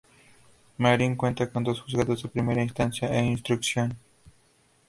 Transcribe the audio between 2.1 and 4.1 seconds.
de Primera Instancia e Instrucción.